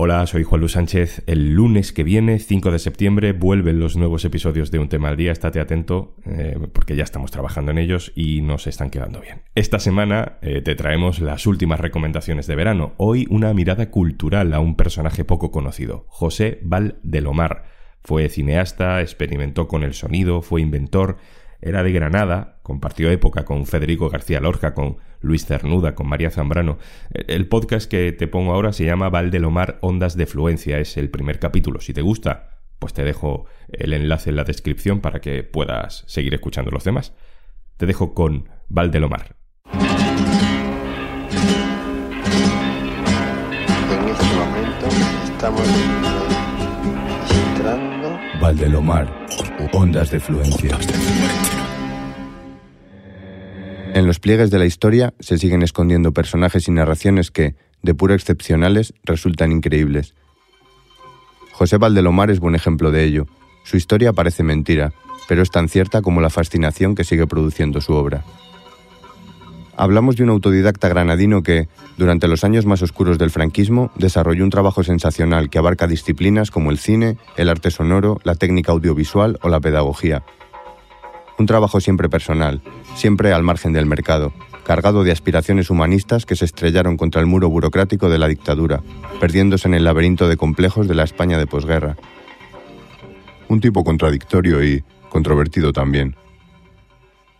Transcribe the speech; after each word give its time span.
Hola, 0.00 0.24
soy 0.28 0.44
Juan 0.44 0.60
Luis 0.60 0.74
Sánchez. 0.74 1.24
El 1.26 1.54
lunes 1.54 1.92
que 1.92 2.04
viene, 2.04 2.38
5 2.38 2.70
de 2.70 2.78
septiembre, 2.78 3.32
vuelven 3.32 3.80
los 3.80 3.96
nuevos 3.96 4.24
episodios 4.24 4.70
de 4.70 4.78
Un 4.78 4.88
tema 4.88 5.08
al 5.08 5.16
día. 5.16 5.32
Estate 5.32 5.58
atento 5.58 6.14
eh, 6.24 6.56
porque 6.72 6.94
ya 6.94 7.02
estamos 7.02 7.32
trabajando 7.32 7.72
en 7.72 7.78
ellos 7.78 8.12
y 8.14 8.40
nos 8.40 8.68
están 8.68 8.90
quedando 8.90 9.20
bien. 9.20 9.42
Esta 9.56 9.80
semana 9.80 10.38
eh, 10.40 10.62
te 10.62 10.76
traemos 10.76 11.18
las 11.18 11.48
últimas 11.48 11.80
recomendaciones 11.80 12.46
de 12.46 12.54
verano. 12.54 12.92
Hoy 12.96 13.26
una 13.28 13.52
mirada 13.54 13.90
cultural 13.90 14.54
a 14.54 14.60
un 14.60 14.76
personaje 14.76 15.24
poco 15.24 15.50
conocido, 15.50 16.04
José 16.06 16.60
Valdelomar. 16.62 17.64
Fue 18.04 18.28
cineasta, 18.28 19.00
experimentó 19.00 19.66
con 19.66 19.82
el 19.82 19.94
sonido, 19.94 20.42
fue 20.42 20.60
inventor, 20.60 21.16
era 21.60 21.82
de 21.82 21.90
Granada, 21.90 22.57
compartió 22.68 23.10
época 23.10 23.46
con 23.46 23.64
Federico 23.64 24.10
García 24.10 24.40
Lorca, 24.40 24.74
con 24.74 24.98
Luis 25.20 25.46
Cernuda, 25.46 25.94
con 25.94 26.06
María 26.06 26.30
Zambrano. 26.30 26.76
El 27.10 27.48
podcast 27.48 27.90
que 27.90 28.12
te 28.12 28.28
pongo 28.28 28.52
ahora 28.52 28.74
se 28.74 28.84
llama 28.84 29.08
Valdelomar 29.08 29.78
Ondas 29.80 30.18
de 30.18 30.26
Fluencia, 30.26 30.78
es 30.78 30.98
el 30.98 31.08
primer 31.08 31.38
capítulo. 31.38 31.80
Si 31.80 31.94
te 31.94 32.02
gusta, 32.02 32.60
pues 32.78 32.92
te 32.92 33.04
dejo 33.04 33.46
el 33.68 33.94
enlace 33.94 34.28
en 34.28 34.36
la 34.36 34.44
descripción 34.44 35.00
para 35.00 35.22
que 35.22 35.44
puedas 35.44 36.04
seguir 36.08 36.34
escuchando 36.34 36.70
los 36.70 36.84
demás. 36.84 37.14
Te 37.78 37.86
dejo 37.86 38.12
con 38.12 38.50
Valdelomar. 38.68 39.34
En 39.72 39.78
este 44.10 44.36
momento 44.36 44.88
estamos 45.24 45.66
entrando 47.30 48.20
Valdelomar, 48.42 49.26
ondas 49.72 50.10
de 50.10 50.20
fluencia. 50.20 50.76
En 53.94 54.06
los 54.06 54.20
pliegues 54.20 54.50
de 54.50 54.58
la 54.58 54.66
historia 54.66 55.14
se 55.18 55.38
siguen 55.38 55.62
escondiendo 55.62 56.12
personajes 56.12 56.68
y 56.68 56.70
narraciones 56.70 57.30
que, 57.30 57.54
de 57.82 57.94
puro 57.94 58.14
excepcionales, 58.14 58.92
resultan 59.02 59.50
increíbles. 59.52 60.14
José 61.52 61.78
Valdelomar 61.78 62.30
es 62.30 62.38
buen 62.38 62.54
ejemplo 62.54 62.90
de 62.90 63.04
ello. 63.04 63.26
Su 63.64 63.76
historia 63.76 64.12
parece 64.12 64.42
mentira, 64.42 64.92
pero 65.28 65.42
es 65.42 65.50
tan 65.50 65.68
cierta 65.68 66.02
como 66.02 66.20
la 66.20 66.30
fascinación 66.30 66.94
que 66.94 67.04
sigue 67.04 67.26
produciendo 67.26 67.80
su 67.80 67.94
obra. 67.94 68.24
Hablamos 69.76 70.16
de 70.16 70.24
un 70.24 70.30
autodidacta 70.30 70.88
granadino 70.88 71.42
que, 71.42 71.68
durante 71.96 72.28
los 72.28 72.44
años 72.44 72.66
más 72.66 72.82
oscuros 72.82 73.16
del 73.16 73.30
franquismo, 73.30 73.92
desarrolló 73.96 74.44
un 74.44 74.50
trabajo 74.50 74.82
sensacional 74.82 75.50
que 75.50 75.58
abarca 75.58 75.86
disciplinas 75.86 76.50
como 76.50 76.70
el 76.70 76.78
cine, 76.78 77.16
el 77.36 77.48
arte 77.48 77.70
sonoro, 77.70 78.20
la 78.24 78.34
técnica 78.34 78.72
audiovisual 78.72 79.38
o 79.40 79.48
la 79.48 79.60
pedagogía, 79.60 80.24
un 81.38 81.46
trabajo 81.46 81.80
siempre 81.80 82.08
personal, 82.08 82.60
siempre 82.96 83.32
al 83.32 83.42
margen 83.42 83.72
del 83.72 83.86
mercado, 83.86 84.32
cargado 84.64 85.04
de 85.04 85.12
aspiraciones 85.12 85.70
humanistas 85.70 86.26
que 86.26 86.36
se 86.36 86.44
estrellaron 86.44 86.96
contra 86.96 87.20
el 87.20 87.26
muro 87.26 87.48
burocrático 87.48 88.10
de 88.10 88.18
la 88.18 88.28
dictadura, 88.28 88.82
perdiéndose 89.20 89.68
en 89.68 89.74
el 89.74 89.84
laberinto 89.84 90.28
de 90.28 90.36
complejos 90.36 90.88
de 90.88 90.94
la 90.94 91.04
España 91.04 91.38
de 91.38 91.46
posguerra. 91.46 91.96
Un 93.48 93.60
tipo 93.60 93.84
contradictorio 93.84 94.62
y 94.62 94.84
controvertido 95.08 95.72
también. 95.72 96.16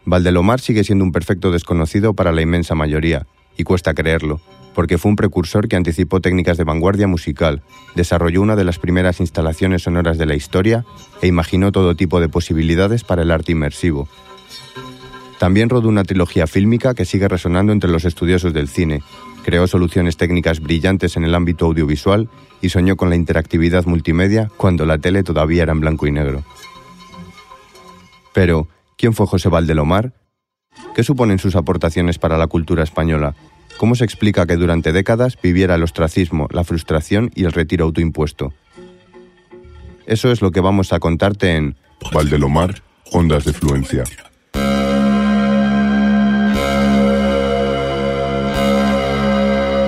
Valdelomar 0.04 0.60
sigue 0.60 0.84
siendo 0.84 1.04
un 1.04 1.12
perfecto 1.12 1.50
desconocido 1.50 2.14
para 2.14 2.32
la 2.32 2.40
inmensa 2.40 2.74
mayoría, 2.74 3.26
y 3.58 3.64
cuesta 3.64 3.92
creerlo, 3.92 4.40
porque 4.78 4.96
fue 4.96 5.08
un 5.08 5.16
precursor 5.16 5.66
que 5.66 5.74
anticipó 5.74 6.20
técnicas 6.20 6.56
de 6.56 6.62
vanguardia 6.62 7.08
musical, 7.08 7.62
desarrolló 7.96 8.40
una 8.40 8.54
de 8.54 8.62
las 8.62 8.78
primeras 8.78 9.18
instalaciones 9.18 9.82
sonoras 9.82 10.18
de 10.18 10.26
la 10.26 10.36
historia 10.36 10.84
e 11.20 11.26
imaginó 11.26 11.72
todo 11.72 11.96
tipo 11.96 12.20
de 12.20 12.28
posibilidades 12.28 13.02
para 13.02 13.22
el 13.22 13.32
arte 13.32 13.50
inmersivo. 13.50 14.08
También 15.40 15.68
rodó 15.68 15.88
una 15.88 16.04
trilogía 16.04 16.46
fílmica 16.46 16.94
que 16.94 17.06
sigue 17.06 17.26
resonando 17.26 17.72
entre 17.72 17.90
los 17.90 18.04
estudiosos 18.04 18.54
del 18.54 18.68
cine, 18.68 19.02
creó 19.42 19.66
soluciones 19.66 20.16
técnicas 20.16 20.60
brillantes 20.60 21.16
en 21.16 21.24
el 21.24 21.34
ámbito 21.34 21.66
audiovisual 21.66 22.28
y 22.62 22.68
soñó 22.68 22.94
con 22.94 23.10
la 23.10 23.16
interactividad 23.16 23.84
multimedia 23.86 24.48
cuando 24.56 24.86
la 24.86 24.98
tele 24.98 25.24
todavía 25.24 25.64
era 25.64 25.72
en 25.72 25.80
blanco 25.80 26.06
y 26.06 26.12
negro. 26.12 26.44
Pero, 28.32 28.68
¿quién 28.96 29.12
fue 29.12 29.26
José 29.26 29.48
Valdelomar? 29.48 30.12
¿Qué 30.94 31.02
suponen 31.02 31.40
sus 31.40 31.56
aportaciones 31.56 32.20
para 32.20 32.38
la 32.38 32.46
cultura 32.46 32.84
española? 32.84 33.34
¿Cómo 33.78 33.94
se 33.94 34.04
explica 34.04 34.44
que 34.44 34.56
durante 34.56 34.92
décadas 34.92 35.38
viviera 35.40 35.76
el 35.76 35.84
ostracismo, 35.84 36.48
la 36.50 36.64
frustración 36.64 37.30
y 37.36 37.44
el 37.44 37.52
retiro 37.52 37.84
autoimpuesto? 37.84 38.52
Eso 40.04 40.32
es 40.32 40.42
lo 40.42 40.50
que 40.50 40.60
vamos 40.60 40.92
a 40.92 40.98
contarte 40.98 41.54
en 41.54 41.76
Valdelomar, 42.12 42.82
Ondas 43.12 43.44
de 43.44 43.52
Fluencia. 43.52 44.02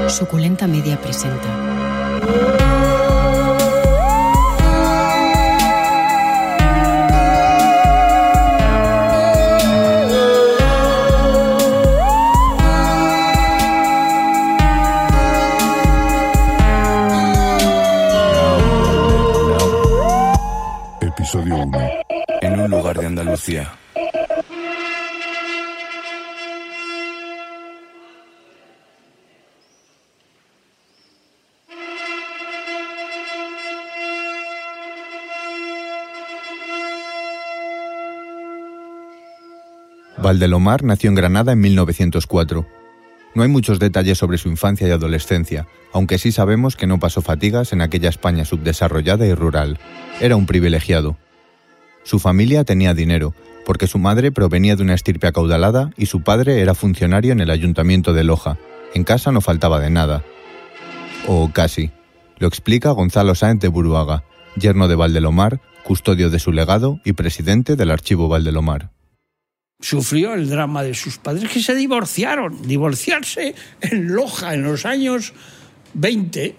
Suculenta 0.09 0.69
Media 0.69 0.97
presenta. 1.01 2.70
Valdelomar 40.23 40.85
nació 40.85 41.09
en 41.09 41.15
Granada 41.15 41.53
en 41.53 41.61
1904. 41.61 42.67
No 43.35 43.43
hay 43.43 43.49
muchos 43.49 43.79
detalles 43.79 44.19
sobre 44.19 44.39
su 44.39 44.49
infancia 44.49 44.87
y 44.87 44.91
adolescencia, 44.91 45.67
aunque 45.93 46.19
sí 46.19 46.31
sabemos 46.31 46.77
que 46.77 46.87
no 46.87 46.99
pasó 46.99 47.23
fatigas 47.23 47.73
en 47.73 47.81
aquella 47.81 48.11
España 48.11 48.45
subdesarrollada 48.45 49.27
y 49.27 49.35
rural. 49.35 49.79
Era 50.21 50.37
un 50.37 50.47
privilegiado. 50.47 51.17
Su 52.11 52.19
familia 52.19 52.65
tenía 52.65 52.93
dinero, 52.93 53.37
porque 53.65 53.87
su 53.87 54.01
madre 54.01 54.33
provenía 54.33 54.75
de 54.75 54.83
una 54.83 54.95
estirpe 54.95 55.29
acaudalada 55.29 55.93
y 55.97 56.07
su 56.07 56.25
padre 56.25 56.61
era 56.61 56.75
funcionario 56.75 57.31
en 57.31 57.39
el 57.39 57.53
ayuntamiento 57.53 58.13
de 58.13 58.25
Loja. 58.25 58.59
En 58.95 59.05
casa 59.05 59.31
no 59.31 59.41
faltaba 59.41 59.79
de 59.79 59.91
nada. 59.91 60.25
O 61.29 61.53
casi. 61.53 61.93
Lo 62.39 62.49
explica 62.49 62.91
Gonzalo 62.91 63.37
Sáenz 63.37 63.61
de 63.61 63.69
Buruaga, 63.69 64.25
yerno 64.57 64.89
de 64.89 64.97
Valdelomar, 64.97 65.61
custodio 65.85 66.31
de 66.31 66.41
su 66.41 66.51
legado 66.51 66.99
y 67.05 67.13
presidente 67.13 67.77
del 67.77 67.93
Archivo 67.93 68.27
Valdelomar 68.27 68.91
sufrió 69.79 70.35
el 70.35 70.51
drama 70.51 70.83
de 70.83 70.93
sus 70.93 71.17
padres 71.17 71.49
que 71.49 71.63
se 71.63 71.77
divorciaron. 71.77 72.61
Divorciarse 72.67 73.55
en 73.81 74.13
Loja 74.13 74.53
en 74.53 74.65
los 74.65 74.85
años 74.85 75.33
20, 75.95 76.57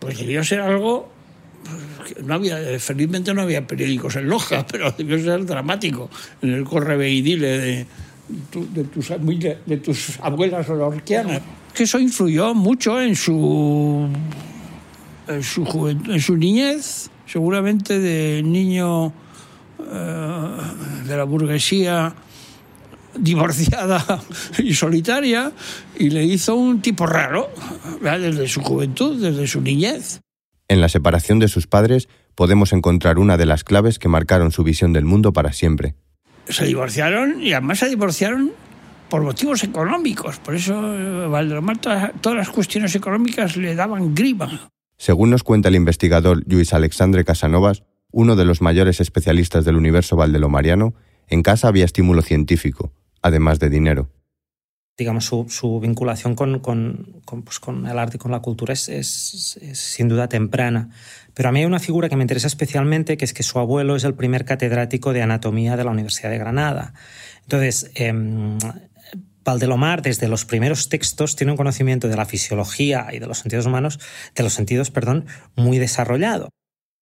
pues 0.00 0.18
debió 0.18 0.42
ser 0.42 0.60
algo. 0.60 1.19
No 2.24 2.34
había, 2.34 2.78
felizmente 2.78 3.32
no 3.34 3.42
había 3.42 3.66
periódicos 3.66 4.16
en 4.16 4.28
Loja, 4.28 4.66
pero 4.70 4.90
debió 4.92 5.18
ser 5.22 5.44
dramático. 5.46 6.10
En 6.42 6.52
el 6.52 6.64
correveidile 6.64 7.58
de, 7.58 7.86
de, 8.74 8.84
tus, 8.84 9.08
de 9.08 9.76
tus 9.76 10.20
abuelas 10.20 10.68
lorquianas. 10.68 11.42
Que 11.74 11.84
eso 11.84 11.98
influyó 11.98 12.54
mucho 12.54 13.00
en 13.00 13.14
su, 13.14 14.08
en 15.28 15.42
su, 15.42 15.64
juventud, 15.64 16.12
en 16.12 16.20
su 16.20 16.36
niñez, 16.36 17.10
seguramente 17.26 17.98
de 17.98 18.42
niño 18.42 19.12
eh, 19.78 20.56
de 21.06 21.16
la 21.16 21.24
burguesía 21.24 22.14
divorciada 23.18 24.22
y 24.58 24.74
solitaria 24.74 25.52
y 25.98 26.10
le 26.10 26.24
hizo 26.24 26.54
un 26.54 26.80
tipo 26.80 27.06
raro 27.06 27.50
desde 28.00 28.48
su 28.48 28.62
juventud, 28.62 29.20
desde 29.20 29.46
su 29.46 29.60
niñez. 29.60 30.20
En 30.70 30.80
la 30.80 30.88
separación 30.88 31.40
de 31.40 31.48
sus 31.48 31.66
padres 31.66 32.08
podemos 32.36 32.72
encontrar 32.72 33.18
una 33.18 33.36
de 33.36 33.44
las 33.44 33.64
claves 33.64 33.98
que 33.98 34.06
marcaron 34.06 34.52
su 34.52 34.62
visión 34.62 34.92
del 34.92 35.04
mundo 35.04 35.32
para 35.32 35.52
siempre. 35.52 35.96
Se 36.48 36.64
divorciaron 36.64 37.42
y 37.42 37.54
además 37.54 37.80
se 37.80 37.88
divorciaron 37.88 38.52
por 39.08 39.22
motivos 39.22 39.64
económicos. 39.64 40.38
Por 40.38 40.54
eso 40.54 40.74
eh, 40.94 41.26
Valdelomar 41.26 41.78
todas, 41.78 42.12
todas 42.20 42.38
las 42.38 42.50
cuestiones 42.50 42.94
económicas 42.94 43.56
le 43.56 43.74
daban 43.74 44.14
grima. 44.14 44.70
Según 44.96 45.30
nos 45.30 45.42
cuenta 45.42 45.70
el 45.70 45.74
investigador 45.74 46.44
Luis 46.46 46.72
Alexandre 46.72 47.24
Casanovas, 47.24 47.82
uno 48.12 48.36
de 48.36 48.44
los 48.44 48.62
mayores 48.62 49.00
especialistas 49.00 49.64
del 49.64 49.74
universo 49.74 50.14
valdelomariano, 50.14 50.94
en 51.26 51.42
casa 51.42 51.66
había 51.66 51.84
estímulo 51.84 52.22
científico, 52.22 52.92
además 53.22 53.58
de 53.58 53.70
dinero. 53.70 54.08
Digamos, 54.98 55.24
su, 55.24 55.46
su 55.48 55.80
vinculación 55.80 56.34
con, 56.34 56.58
con, 56.60 57.22
pues, 57.44 57.58
con 57.58 57.86
el 57.86 57.98
arte 57.98 58.16
y 58.16 58.20
con 58.20 58.30
la 58.32 58.40
cultura 58.40 58.72
es, 58.74 58.88
es- 58.88 59.58
sin 59.72 60.08
duda 60.08 60.28
temprana. 60.28 60.90
Pero 61.34 61.48
a 61.48 61.52
mí 61.52 61.60
hay 61.60 61.64
una 61.66 61.78
figura 61.78 62.08
que 62.08 62.16
me 62.16 62.22
interesa 62.24 62.46
especialmente, 62.48 63.16
que 63.16 63.24
es 63.24 63.32
que 63.32 63.42
su 63.42 63.58
abuelo 63.58 63.96
es 63.96 64.04
el 64.04 64.14
primer 64.14 64.44
catedrático 64.44 65.12
de 65.12 65.22
anatomía 65.22 65.76
de 65.76 65.84
la 65.84 65.90
Universidad 65.90 66.30
de 66.30 66.38
Granada. 66.38 66.92
Entonces, 67.42 67.90
em, 67.94 68.58
Valdelomar, 69.42 70.02
desde 70.02 70.28
los 70.28 70.44
primeros 70.44 70.88
textos, 70.90 71.34
tiene 71.34 71.52
un 71.52 71.56
conocimiento 71.56 72.08
de 72.08 72.16
la 72.16 72.26
fisiología 72.26 73.08
y 73.12 73.18
de 73.20 73.26
los 73.26 73.38
sentidos 73.38 73.64
humanos, 73.66 73.98
de 74.34 74.42
los 74.42 74.52
sentidos, 74.52 74.90
perdón, 74.90 75.24
muy 75.56 75.78
desarrollado. 75.78 76.50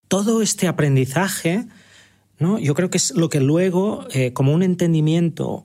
Todo 0.07 0.41
este 0.41 0.69
aprendizaje, 0.69 1.65
¿no? 2.39 2.59
yo 2.61 2.75
creo 2.75 2.91
que 2.91 2.99
es 2.99 3.11
lo 3.17 3.29
que 3.29 3.41
luego, 3.41 4.07
eh, 4.13 4.33
como 4.33 4.53
un 4.55 4.63
entendimiento 4.63 5.65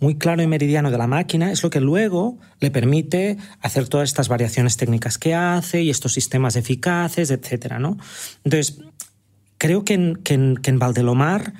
muy 0.00 0.16
claro 0.16 0.42
y 0.42 0.46
meridiano 0.46 0.90
de 0.90 0.98
la 0.98 1.06
máquina, 1.06 1.50
es 1.52 1.62
lo 1.62 1.70
que 1.70 1.80
luego 1.80 2.38
le 2.60 2.70
permite 2.70 3.36
hacer 3.60 3.88
todas 3.88 4.08
estas 4.08 4.28
variaciones 4.28 4.76
técnicas 4.76 5.18
que 5.18 5.34
hace 5.34 5.82
y 5.82 5.90
estos 5.90 6.12
sistemas 6.12 6.56
eficaces, 6.56 7.30
etc. 7.30 7.74
¿no? 7.78 7.98
Entonces, 8.44 8.80
creo 9.58 9.84
que 9.84 9.94
en, 9.94 10.16
que 10.16 10.34
en, 10.34 10.78
Valdelomar 10.78 11.54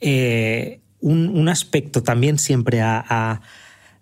eh, 0.00 0.80
un, 1.00 1.48
aspecto 1.48 2.02
también 2.02 2.38
siempre 2.38 2.80
a 2.80 3.40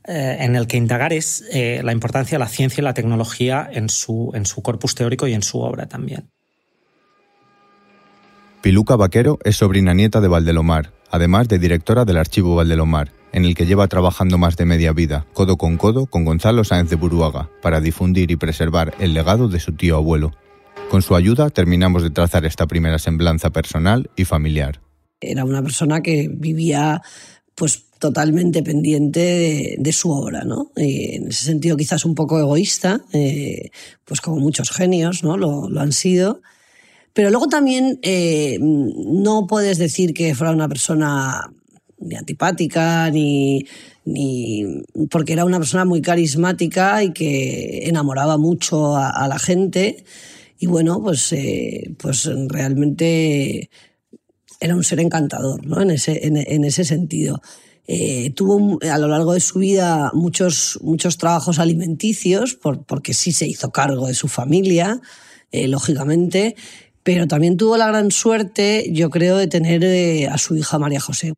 eh, 0.08 0.36
en 0.40 0.54
el 0.54 0.68
que 0.68 0.76
indagar 0.76 1.12
es 1.12 1.44
eh, 1.50 1.80
la 1.82 1.90
importancia 1.90 2.38
de 2.38 2.44
la 2.44 2.48
ciencia 2.48 2.80
y 2.80 2.84
la 2.84 2.94
tecnología 2.94 3.68
en 3.72 3.88
su, 3.88 4.30
en 4.34 4.46
su 4.46 4.62
corpus 4.62 4.94
teórico 4.94 5.26
y 5.26 5.34
en 5.34 5.42
su 5.42 5.58
obra 5.58 5.88
también. 5.88 6.28
Piluca 8.66 8.96
Vaquero 8.96 9.38
es 9.44 9.58
sobrina 9.58 9.94
nieta 9.94 10.20
de 10.20 10.26
Valdelomar, 10.26 10.92
además 11.12 11.46
de 11.46 11.60
directora 11.60 12.04
del 12.04 12.16
Archivo 12.16 12.56
Valdelomar, 12.56 13.12
en 13.32 13.44
el 13.44 13.54
que 13.54 13.64
lleva 13.64 13.86
trabajando 13.86 14.38
más 14.38 14.56
de 14.56 14.64
media 14.64 14.92
vida, 14.92 15.24
codo 15.34 15.56
con 15.56 15.76
codo, 15.76 16.06
con 16.06 16.24
Gonzalo 16.24 16.64
Sáenz 16.64 16.90
de 16.90 16.96
Buruaga, 16.96 17.48
para 17.62 17.80
difundir 17.80 18.32
y 18.32 18.34
preservar 18.34 18.92
el 18.98 19.14
legado 19.14 19.46
de 19.46 19.60
su 19.60 19.76
tío 19.76 19.94
abuelo. 19.94 20.32
Con 20.90 21.00
su 21.02 21.14
ayuda 21.14 21.48
terminamos 21.50 22.02
de 22.02 22.10
trazar 22.10 22.44
esta 22.44 22.66
primera 22.66 22.98
semblanza 22.98 23.50
personal 23.50 24.10
y 24.16 24.24
familiar. 24.24 24.80
Era 25.20 25.44
una 25.44 25.62
persona 25.62 26.00
que 26.00 26.28
vivía 26.28 27.02
pues 27.54 27.84
totalmente 28.00 28.64
pendiente 28.64 29.76
de, 29.78 29.92
su 29.92 30.10
obra, 30.10 30.42
¿no? 30.42 30.72
en 30.74 31.28
ese 31.28 31.44
sentido 31.44 31.76
quizás 31.76 32.04
un 32.04 32.16
poco 32.16 32.40
egoísta, 32.40 33.00
eh, 33.12 33.70
pues 34.04 34.20
como 34.20 34.38
muchos 34.38 34.72
genios, 34.72 35.22
¿no? 35.22 35.36
Lo, 35.36 35.68
han 35.80 35.92
sido. 35.92 36.42
Pero 37.16 37.30
luego 37.30 37.48
también 37.48 37.98
eh, 38.02 38.58
no 38.60 39.46
puedes 39.46 39.78
decir 39.78 40.12
que 40.12 40.34
fuera 40.34 40.52
una 40.52 40.68
persona 40.68 41.50
ni 41.98 42.14
antipática, 42.14 43.10
ni, 43.10 43.64
ni, 44.04 44.82
porque 45.10 45.32
era 45.32 45.46
una 45.46 45.56
persona 45.56 45.86
muy 45.86 46.02
carismática 46.02 47.02
y 47.02 47.14
que 47.14 47.88
enamoraba 47.88 48.36
mucho 48.36 48.98
a, 48.98 49.26
la 49.28 49.38
gente. 49.38 50.04
Y 50.58 50.66
bueno, 50.66 51.00
pues, 51.02 51.32
eh, 51.32 51.90
pues 51.96 52.30
realmente 52.48 53.70
era 54.60 54.76
un 54.76 54.84
ser 54.84 55.00
encantador, 55.00 55.64
¿no? 55.64 55.80
En 55.80 55.92
ese, 55.92 56.20
en 56.22 56.64
ese 56.64 56.84
sentido. 56.84 57.40
Eh, 57.86 58.30
tuvo 58.36 58.78
a 58.82 58.98
lo 58.98 59.08
largo 59.08 59.32
de 59.32 59.40
su 59.40 59.60
vida 59.60 60.10
muchos, 60.12 60.78
muchos 60.82 61.16
trabajos 61.16 61.60
alimenticios, 61.60 62.56
porque 62.56 63.14
sí 63.14 63.32
se 63.32 63.46
hizo 63.46 63.70
cargo 63.70 64.06
de 64.06 64.14
su 64.14 64.28
familia, 64.28 65.00
lógicamente, 65.50 66.54
pero 67.06 67.28
también 67.28 67.56
tuvo 67.56 67.76
la 67.76 67.86
gran 67.86 68.10
suerte, 68.10 68.90
yo 68.90 69.10
creo, 69.10 69.36
de 69.36 69.46
tener 69.46 69.84
eh, 69.84 70.26
a 70.26 70.38
su 70.38 70.56
hija 70.56 70.76
María 70.76 70.98
José. 70.98 71.34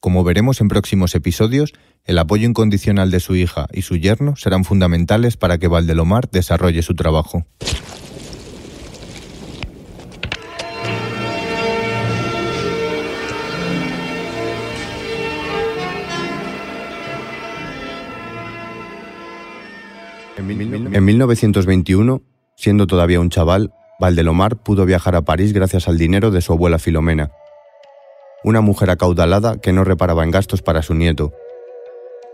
Como 0.00 0.22
veremos 0.22 0.60
en 0.60 0.68
próximos 0.68 1.14
episodios, 1.14 1.72
el 2.04 2.18
apoyo 2.18 2.46
incondicional 2.46 3.10
de 3.10 3.18
su 3.18 3.34
hija 3.34 3.68
y 3.72 3.80
su 3.80 3.96
yerno 3.96 4.36
serán 4.36 4.64
fundamentales 4.64 5.38
para 5.38 5.56
que 5.56 5.66
Valdelomar 5.66 6.28
desarrolle 6.30 6.82
su 6.82 6.94
trabajo. 6.94 7.46
En 20.36 21.04
1921, 21.04 22.22
siendo 22.56 22.86
todavía 22.86 23.20
un 23.20 23.30
chaval, 23.30 23.72
Valdelomar 24.00 24.56
pudo 24.56 24.86
viajar 24.86 25.16
a 25.16 25.22
París 25.22 25.52
gracias 25.52 25.88
al 25.88 25.98
dinero 25.98 26.30
de 26.30 26.40
su 26.40 26.52
abuela 26.52 26.78
Filomena, 26.78 27.32
una 28.44 28.60
mujer 28.60 28.90
acaudalada 28.90 29.58
que 29.60 29.72
no 29.72 29.82
reparaba 29.82 30.22
en 30.22 30.30
gastos 30.30 30.62
para 30.62 30.82
su 30.82 30.94
nieto. 30.94 31.32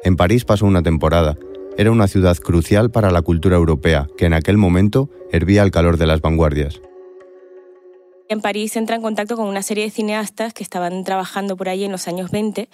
En 0.03 0.17
París 0.17 0.45
pasó 0.45 0.67
una 0.67 0.83
temporada. 0.83 1.37
Era 1.79 1.91
una 1.91 2.07
ciudad 2.07 2.37
crucial 2.37 2.91
para 2.91 3.11
la 3.11 3.23
cultura 3.23 3.57
europea, 3.57 4.07
que 4.19 4.27
en 4.27 4.35
aquel 4.35 4.59
momento 4.59 5.09
hervía 5.33 5.63
al 5.63 5.71
calor 5.71 5.97
de 5.97 6.07
las 6.07 6.21
vanguardias. 6.21 6.83
En 8.29 8.41
París 8.41 8.75
entra 8.77 8.97
en 8.97 9.03
contacto 9.03 9.37
con 9.37 9.47
una 9.47 9.63
serie 9.63 9.85
de 9.85 9.91
cineastas 9.91 10.55
que 10.55 10.63
estaban 10.63 11.05
trabajando 11.05 11.57
por 11.57 11.69
ahí 11.69 11.85
en 11.85 11.93
los 11.93 12.09
años 12.09 12.31
20 12.31 12.71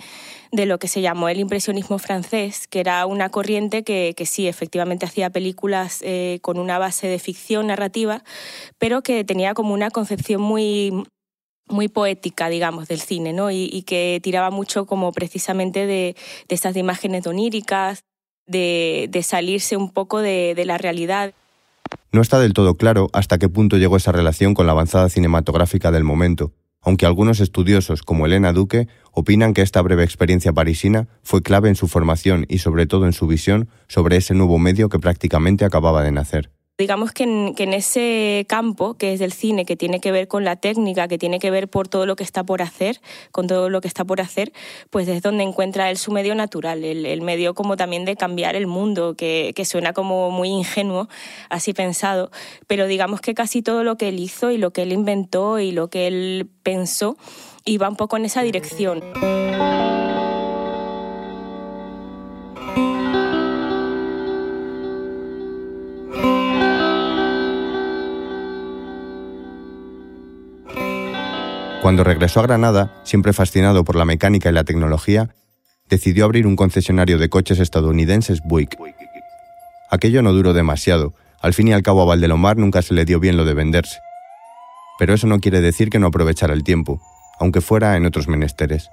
de 0.52 0.66
lo 0.66 0.78
que 0.78 0.86
se 0.86 1.00
llamó 1.00 1.28
el 1.28 1.40
impresionismo 1.40 1.98
francés, 1.98 2.68
que 2.68 2.78
era 2.78 3.04
una 3.06 3.30
corriente 3.30 3.82
que, 3.82 4.14
sí, 4.26 4.46
efectivamente 4.46 5.06
hacía 5.06 5.30
películas 5.30 6.02
eh, 6.02 6.38
con 6.42 6.58
una 6.58 6.78
base 6.78 7.08
de 7.08 7.18
ficción 7.18 7.66
narrativa, 7.66 8.22
pero 8.78 9.02
que 9.02 9.24
tenía 9.24 9.52
como 9.54 9.74
una 9.74 9.90
concepción 9.90 10.40
muy, 10.40 10.92
muy 11.66 11.88
poética, 11.88 12.48
digamos, 12.48 12.86
del 12.86 13.00
cine, 13.00 13.32
¿no? 13.32 13.50
Y, 13.50 13.82
que 13.82 14.20
tiraba 14.22 14.50
mucho 14.50 14.86
como 14.86 15.10
precisamente 15.10 15.86
de, 15.86 16.14
de 16.48 16.54
estas 16.54 16.76
imágenes 16.76 17.26
oníricas, 17.26 18.04
de, 18.46 19.08
de 19.10 19.22
salirse 19.24 19.76
un 19.76 19.90
poco 19.90 20.20
de, 20.20 20.54
de 20.54 20.64
la 20.64 20.78
realidad. 20.78 21.34
No 22.12 22.20
está 22.22 22.40
del 22.40 22.52
todo 22.52 22.74
claro 22.74 23.08
hasta 23.12 23.38
qué 23.38 23.48
punto 23.48 23.76
llegó 23.76 23.96
esa 23.96 24.12
relación 24.12 24.54
con 24.54 24.66
la 24.66 24.72
avanzada 24.72 25.08
cinematográfica 25.08 25.90
del 25.90 26.04
momento, 26.04 26.52
aunque 26.82 27.06
algunos 27.06 27.40
estudiosos, 27.40 28.02
como 28.02 28.26
Elena 28.26 28.52
Duque, 28.52 28.88
opinan 29.12 29.54
que 29.54 29.62
esta 29.62 29.82
breve 29.82 30.04
experiencia 30.04 30.52
parisina 30.52 31.08
fue 31.22 31.42
clave 31.42 31.68
en 31.68 31.76
su 31.76 31.88
formación 31.88 32.46
y 32.48 32.58
sobre 32.58 32.86
todo 32.86 33.06
en 33.06 33.12
su 33.12 33.26
visión 33.26 33.68
sobre 33.86 34.16
ese 34.16 34.34
nuevo 34.34 34.58
medio 34.58 34.88
que 34.88 34.98
prácticamente 34.98 35.64
acababa 35.64 36.02
de 36.02 36.12
nacer. 36.12 36.50
Digamos 36.80 37.12
que 37.12 37.24
en, 37.24 37.74
ese 37.74 38.46
campo, 38.48 38.94
que 38.94 39.12
es 39.12 39.18
del 39.18 39.34
cine, 39.34 39.66
que 39.66 39.76
tiene 39.76 40.00
que 40.00 40.12
ver 40.12 40.28
con 40.28 40.44
la 40.44 40.56
técnica, 40.56 41.08
que 41.08 41.18
tiene 41.18 41.38
que 41.38 41.50
ver 41.50 41.68
por 41.68 41.88
todo 41.88 42.06
lo 42.06 42.16
que 42.16 42.24
está 42.24 42.42
por 42.42 42.62
hacer, 42.62 43.02
con 43.32 43.46
todo 43.46 43.68
lo 43.68 43.82
que 43.82 43.86
está 43.86 44.06
por 44.06 44.22
hacer, 44.22 44.54
pues 44.88 45.06
es 45.06 45.20
donde 45.20 45.44
encuentra 45.44 45.90
él 45.90 45.98
su 45.98 46.10
medio 46.10 46.34
natural, 46.34 46.82
el, 46.82 47.20
medio 47.20 47.52
como 47.52 47.76
también 47.76 48.06
de 48.06 48.16
cambiar 48.16 48.56
el 48.56 48.66
mundo, 48.66 49.14
que, 49.14 49.52
que, 49.54 49.66
suena 49.66 49.92
como 49.92 50.30
muy 50.30 50.48
ingenuo, 50.48 51.10
así 51.50 51.74
pensado, 51.74 52.30
pero 52.66 52.86
digamos 52.86 53.20
que 53.20 53.34
casi 53.34 53.60
todo 53.60 53.84
lo 53.84 53.98
que 53.98 54.08
él 54.08 54.18
hizo 54.18 54.50
y 54.50 54.56
lo 54.56 54.70
que 54.70 54.84
él 54.84 54.92
inventó 54.92 55.58
y 55.58 55.72
lo 55.72 55.90
que 55.90 56.06
él 56.06 56.48
pensó 56.62 57.18
iba 57.66 57.90
un 57.90 57.96
poco 57.96 58.16
en 58.16 58.24
esa 58.24 58.40
dirección. 58.40 59.02
Cuando 71.82 72.04
regresó 72.04 72.40
a 72.40 72.42
Granada, 72.42 72.92
siempre 73.04 73.32
fascinado 73.32 73.84
por 73.84 73.96
la 73.96 74.04
mecánica 74.04 74.50
y 74.50 74.52
la 74.52 74.64
tecnología, 74.64 75.34
decidió 75.88 76.26
abrir 76.26 76.46
un 76.46 76.54
concesionario 76.54 77.16
de 77.16 77.30
coches 77.30 77.58
estadounidenses 77.58 78.42
Buick. 78.44 78.76
Aquello 79.90 80.20
no 80.20 80.34
duró 80.34 80.52
demasiado, 80.52 81.14
al 81.40 81.54
fin 81.54 81.68
y 81.68 81.72
al 81.72 81.82
cabo 81.82 82.02
a 82.02 82.04
Valdelomar 82.04 82.58
nunca 82.58 82.82
se 82.82 82.92
le 82.92 83.06
dio 83.06 83.18
bien 83.18 83.38
lo 83.38 83.46
de 83.46 83.54
venderse. 83.54 83.98
Pero 84.98 85.14
eso 85.14 85.26
no 85.26 85.40
quiere 85.40 85.62
decir 85.62 85.88
que 85.88 85.98
no 85.98 86.08
aprovechara 86.08 86.52
el 86.52 86.64
tiempo, 86.64 87.00
aunque 87.38 87.62
fuera 87.62 87.96
en 87.96 88.04
otros 88.04 88.28
menesteres. 88.28 88.90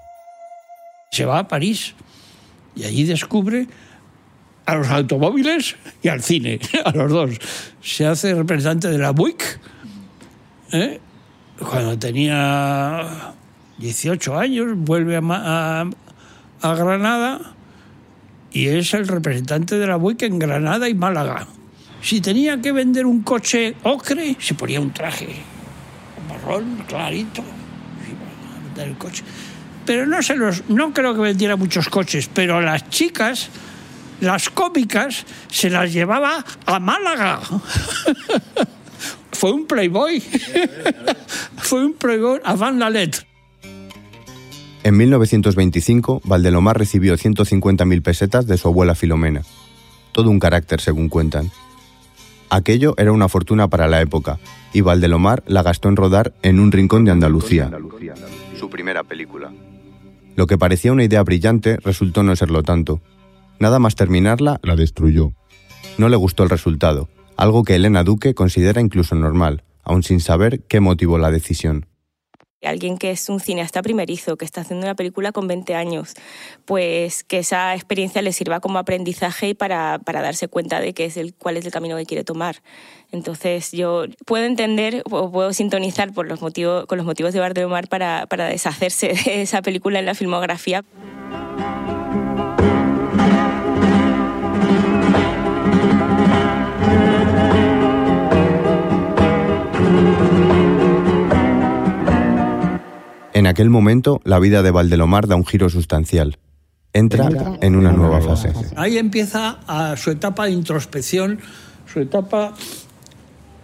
Se 1.12 1.26
va 1.26 1.40
a 1.40 1.48
París 1.50 1.94
y 2.74 2.86
allí 2.86 3.04
descubre 3.04 3.68
a 4.66 4.76
los 4.76 4.88
automóviles 4.88 5.76
y 6.02 6.08
al 6.08 6.24
cine, 6.24 6.60
a 6.86 6.92
los 6.92 7.12
dos. 7.12 7.32
Se 7.82 8.06
hace 8.06 8.34
representante 8.34 8.88
de 8.88 8.98
la 8.98 9.12
Buick 9.12 9.60
¿eh? 10.72 11.00
Cuando 11.60 11.98
tenía 11.98 13.34
18 13.78 14.38
años, 14.38 14.68
vuelve 14.76 15.18
a, 15.18 15.86
Granada 16.62 17.40
y 18.52 18.68
es 18.68 18.94
el 18.94 19.08
representante 19.08 19.78
de 19.78 19.88
la 19.88 19.96
Buick 19.96 20.24
en 20.24 20.40
Granada 20.40 20.90
y 20.90 20.94
Málaga. 20.94 21.48
Si 22.02 22.22
tenía 22.22 22.62
que 22.62 22.72
vender 22.72 23.06
un 23.06 23.22
coche 23.22 23.76
ocre, 23.84 24.36
se 24.40 24.54
ponía 24.54 24.82
un 24.82 24.92
traje 24.92 25.28
marrón 26.28 26.84
clarito 26.88 27.44
y 28.02 28.66
vender 28.66 28.88
el 28.90 28.98
coche. 28.98 29.24
Pero 29.86 30.06
no, 30.06 30.22
se 30.22 30.36
los, 30.36 30.68
no 30.70 30.94
creo 30.94 31.14
que 31.14 31.22
vendiera 31.22 31.56
muchos 31.56 31.90
coches, 31.90 32.30
pero 32.34 32.60
las 32.62 32.90
chicas, 32.90 33.50
las 34.20 34.50
cómicas, 34.50 35.26
se 35.50 35.70
las 35.70 35.94
llevaba 35.94 36.44
a 36.66 36.80
Málaga. 36.80 37.40
fue 39.38 39.52
un 39.52 39.68
playboy. 39.68 40.20
fue 41.58 41.86
un 41.86 41.94
playboy 41.94 42.40
avant 42.44 42.80
la 42.80 42.90
lettre. 42.90 43.28
En 44.84 44.98
1925, 44.98 46.22
Valdelomar 46.24 46.78
recibió 46.78 47.14
150.000 47.16 48.02
pesetas 48.02 48.48
de 48.48 48.58
su 48.58 48.68
abuela 48.68 48.96
Filomena. 48.96 49.44
Todo 50.12 50.32
un 50.32 50.40
carácter, 50.40 50.82
según 50.82 51.08
cuentan. 51.08 51.52
Aquello 52.50 52.96
era 52.98 53.12
una 53.12 53.28
fortuna 53.28 53.68
para 53.68 53.88
la 53.88 54.02
época, 54.02 54.40
y 54.74 54.82
Valdelomar 54.82 55.44
la 55.46 55.62
gastó 55.62 55.90
en 55.90 55.98
rodar 55.98 56.34
en 56.42 56.60
un 56.60 56.72
rincón 56.72 57.06
de 57.06 57.12
Andalucía, 57.12 57.70
su 58.58 58.70
primera 58.72 59.04
película. 59.04 59.52
Lo 60.36 60.48
que 60.48 60.58
parecía 60.58 60.94
una 60.94 61.04
idea 61.04 61.22
brillante 61.22 61.78
resultó 61.84 62.24
no 62.24 62.36
serlo 62.36 62.64
tanto. 62.64 63.02
Nada 63.60 63.78
más 63.78 63.96
terminarla, 63.96 64.60
La 64.64 64.76
destruyó. 64.76 65.34
no 65.98 66.10
le 66.10 66.16
gustó 66.16 66.44
el 66.44 66.50
resultado, 66.50 67.10
algo 67.38 67.64
que 67.64 67.76
Elena 67.76 68.04
Duque 68.04 68.34
considera 68.34 68.82
incluso 68.82 69.16
normal, 69.16 69.64
aun 69.84 70.04
sin 70.04 70.20
saber 70.20 70.64
qué 70.64 70.80
motivó 70.80 71.18
la 71.18 71.32
decisión. 71.32 71.86
Alguien 72.64 72.98
que 72.98 73.12
es 73.12 73.30
un 73.30 73.40
cineasta 73.40 73.84
primerizo, 73.84 74.36
que 74.36 74.44
está 74.44 74.62
haciendo 74.62 74.88
una 74.88 74.96
película 74.96 75.32
con 75.32 75.48
20 75.48 75.76
años, 75.76 76.16
pues 76.66 77.24
que 77.24 77.38
esa 77.38 77.76
experiencia 77.76 78.24
le 78.24 78.34
sirva 78.34 78.60
como 78.60 78.80
aprendizaje 78.80 79.50
y 79.50 79.54
para, 79.54 80.00
para 80.04 80.24
darse 80.24 80.48
cuenta 80.48 80.82
de 80.82 80.94
qué 80.96 81.06
es 81.06 81.18
el, 81.18 81.36
cuál 81.36 81.58
es 81.58 81.66
el 81.66 81.72
camino 81.72 81.96
que 81.98 82.08
quiere 82.08 82.24
tomar. 82.24 82.64
Entonces 83.12 83.72
yo 83.72 84.06
puedo 84.26 84.44
entender 84.44 85.04
o 85.10 85.32
puedo 85.32 85.54
sintonizar 85.54 86.12
por 86.14 86.28
los 86.28 86.42
motivos, 86.42 86.88
con 86.88 86.98
los 86.98 87.06
motivos 87.06 87.32
de 87.32 87.40
Bardelomar 87.40 87.88
para, 87.88 88.26
para 88.26 88.48
deshacerse 88.48 89.14
de 89.26 89.44
esa 89.44 89.62
película 89.62 90.00
en 90.00 90.08
la 90.08 90.16
filmografía. 90.16 90.84
En 103.38 103.46
aquel 103.46 103.70
momento, 103.70 104.20
la 104.24 104.40
vida 104.40 104.64
de 104.64 104.72
Valdelomar 104.72 105.28
da 105.28 105.36
un 105.36 105.46
giro 105.46 105.70
sustancial. 105.70 106.40
Entra 106.92 107.30
en 107.62 107.76
una 107.76 107.92
nueva 107.92 108.20
fase. 108.20 108.52
Ahí 108.76 108.98
empieza 108.98 109.60
a 109.68 109.96
su 109.96 110.10
etapa 110.10 110.46
de 110.46 110.54
introspección, 110.54 111.40
su 111.86 112.00
etapa 112.00 112.56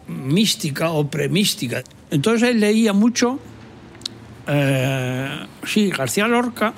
mística 0.08 0.92
o 0.92 1.10
premistica. 1.10 1.82
Entonces 2.12 2.50
él 2.50 2.60
leía 2.60 2.94
mucho, 2.94 3.40
eh, 4.46 5.48
sí, 5.66 5.90
García 5.90 6.28
Lorca, 6.28 6.76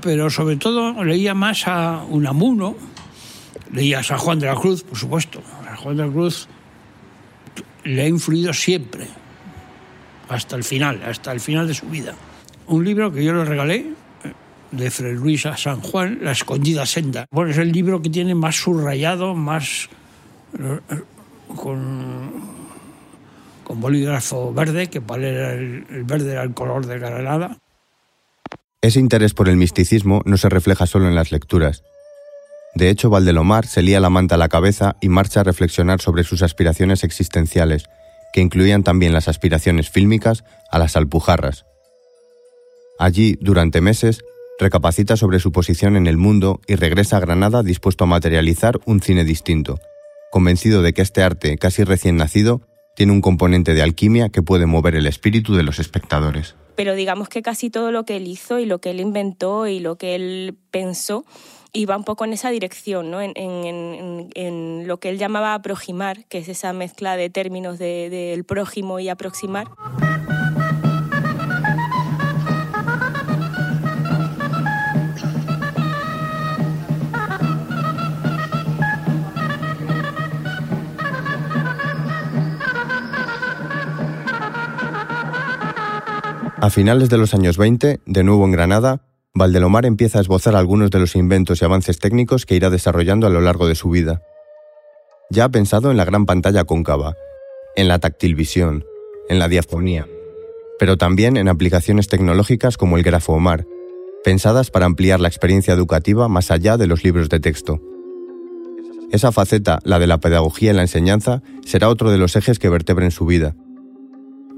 pero 0.00 0.30
sobre 0.30 0.56
todo 0.56 1.04
leía 1.04 1.34
más 1.34 1.68
a 1.68 2.02
Unamuno, 2.08 2.76
leía 3.74 3.98
a 3.98 4.02
San 4.02 4.16
Juan 4.16 4.38
de 4.38 4.46
la 4.46 4.54
Cruz, 4.54 4.84
por 4.84 4.96
supuesto. 4.96 5.42
San 5.66 5.76
Juan 5.76 5.96
de 5.98 6.06
la 6.06 6.10
Cruz 6.10 6.48
le 7.84 8.00
ha 8.00 8.08
influido 8.08 8.54
siempre, 8.54 9.06
hasta 10.30 10.56
el 10.56 10.64
final, 10.64 11.02
hasta 11.04 11.32
el 11.32 11.40
final 11.40 11.66
de 11.66 11.74
su 11.74 11.86
vida. 11.86 12.14
Un 12.68 12.84
libro 12.84 13.12
que 13.12 13.24
yo 13.24 13.34
le 13.34 13.44
regalé 13.44 13.78
eh, 13.78 14.32
de 14.70 14.90
Fray 14.90 15.14
Luis 15.14 15.44
a 15.44 15.56
San 15.56 15.80
Juan, 15.80 16.20
La 16.22 16.32
escondida 16.32 16.86
senda. 16.86 17.26
Bueno, 17.30 17.50
es 17.50 17.58
el 17.58 17.72
libro 17.72 18.00
que 18.00 18.10
tiene 18.10 18.34
más 18.34 18.56
subrayado, 18.56 19.34
más 19.34 19.88
eh, 20.58 20.78
eh, 20.90 21.02
con, 21.56 22.30
con 23.64 23.80
bolígrafo 23.80 24.54
verde, 24.54 24.86
que 24.86 25.02
era 25.08 25.54
el, 25.54 25.84
el 25.90 26.04
verde 26.04 26.32
era 26.32 26.44
el 26.44 26.54
color 26.54 26.86
de 26.86 26.98
Granada. 26.98 27.58
Ese 28.82 29.00
interés 29.00 29.34
por 29.34 29.48
el 29.48 29.56
misticismo 29.56 30.22
no 30.24 30.36
se 30.36 30.48
refleja 30.48 30.86
solo 30.86 31.08
en 31.08 31.16
las 31.16 31.32
lecturas. 31.32 31.82
De 32.76 32.88
hecho, 32.88 33.10
Valdelomar 33.10 33.66
se 33.66 33.82
lía 33.82 33.98
la 33.98 34.10
manta 34.10 34.36
a 34.36 34.38
la 34.38 34.48
cabeza 34.48 34.96
y 35.00 35.08
marcha 35.08 35.40
a 35.40 35.44
reflexionar 35.44 36.00
sobre 36.00 36.22
sus 36.22 36.42
aspiraciones 36.42 37.02
existenciales, 37.02 37.90
que 38.32 38.40
incluían 38.40 38.82
también 38.82 39.12
las 39.12 39.28
aspiraciones 39.28 39.90
fílmicas 39.90 40.44
a 40.70 40.78
las 40.78 40.96
alpujarras. 40.96 41.64
Allí, 42.98 43.36
durante 43.40 43.80
meses, 43.80 44.22
recapacita 44.58 45.16
sobre 45.16 45.40
su 45.40 45.52
posición 45.52 45.96
en 45.96 46.06
el 46.06 46.18
mundo 46.18 46.60
y 46.66 46.74
regresa 46.74 47.16
a 47.16 47.20
Granada 47.20 47.62
dispuesto 47.62 48.04
a 48.04 48.06
materializar 48.06 48.78
un 48.84 49.00
cine 49.00 49.24
distinto, 49.24 49.80
convencido 50.30 50.82
de 50.82 50.92
que 50.92 51.02
este 51.02 51.22
arte 51.22 51.56
casi 51.56 51.82
recién 51.84 52.16
nacido 52.16 52.60
tiene 52.94 53.12
un 53.12 53.22
componente 53.22 53.72
de 53.72 53.82
alquimia 53.82 54.28
que 54.28 54.42
puede 54.42 54.66
mover 54.66 54.94
el 54.94 55.06
espíritu 55.06 55.54
de 55.54 55.62
los 55.62 55.78
espectadores. 55.78 56.54
pero 56.76 56.94
digamos 56.94 57.28
que 57.28 57.42
casi 57.42 57.68
todo 57.68 57.92
lo 57.92 58.04
que 58.04 58.16
él 58.16 58.26
hizo 58.26 58.58
y 58.58 58.66
lo 58.66 58.78
que 58.78 58.90
él 58.90 59.00
inventó 59.00 59.66
y 59.66 59.80
lo 59.80 59.96
que 59.96 60.14
él 60.14 60.56
pensó 60.70 61.24
iba 61.72 61.96
un 61.96 62.04
poco 62.04 62.24
en 62.24 62.32
esa 62.32 62.50
dirección, 62.50 63.10
¿no? 63.10 63.20
en, 63.20 64.86
lo 64.86 64.98
que 64.98 65.08
él 65.10 65.18
llamaba 65.18 65.54
aproximar, 65.54 66.24
que 66.26 66.38
es 66.38 66.48
esa 66.48 66.72
mezcla 66.72 67.16
de 67.16 67.30
términos 67.30 67.78
del 67.78 68.10
de, 68.10 68.30
del 68.30 68.44
prójimo 68.44 68.98
y 68.98 69.08
aproximar. 69.08 69.68
A 86.62 86.68
finales 86.68 87.08
de 87.08 87.16
los 87.16 87.32
años 87.32 87.56
20, 87.56 88.00
de 88.04 88.22
nuevo 88.22 88.44
en 88.44 88.52
Granada, 88.52 89.00
Valdelomar 89.34 89.86
empieza 89.86 90.18
a 90.18 90.22
esbozar 90.22 90.56
algunos 90.56 90.90
de 90.90 90.98
los 90.98 91.14
inventos 91.14 91.62
y 91.62 91.64
avances 91.64 91.98
técnicos 91.98 92.46
que 92.46 92.56
irá 92.56 92.68
desarrollando 92.68 93.28
a 93.28 93.30
lo 93.30 93.40
largo 93.40 93.68
de 93.68 93.76
su 93.76 93.88
vida. 93.90 94.22
Ya 95.30 95.44
ha 95.44 95.48
pensado 95.48 95.92
en 95.92 95.96
la 95.96 96.04
gran 96.04 96.26
pantalla 96.26 96.64
cóncava, 96.64 97.14
en 97.76 97.86
la 97.86 98.00
táctil-visión, 98.00 98.84
en 99.28 99.38
la 99.38 99.48
diafonía, 99.48 100.08
pero 100.80 100.96
también 100.96 101.36
en 101.36 101.48
aplicaciones 101.48 102.08
tecnológicas 102.08 102.76
como 102.76 102.96
el 102.96 103.04
grafomar, 103.04 103.66
pensadas 104.24 104.70
para 104.72 104.86
ampliar 104.86 105.20
la 105.20 105.28
experiencia 105.28 105.74
educativa 105.74 106.26
más 106.28 106.50
allá 106.50 106.76
de 106.76 106.88
los 106.88 107.04
libros 107.04 107.28
de 107.28 107.38
texto. 107.38 107.80
Esa 109.12 109.30
faceta, 109.30 109.78
la 109.84 110.00
de 110.00 110.08
la 110.08 110.18
pedagogía 110.18 110.70
en 110.70 110.76
la 110.76 110.82
enseñanza, 110.82 111.42
será 111.64 111.88
otro 111.88 112.10
de 112.10 112.18
los 112.18 112.34
ejes 112.34 112.58
que 112.58 112.68
vertebren 112.68 113.12
su 113.12 113.26
vida. 113.26 113.54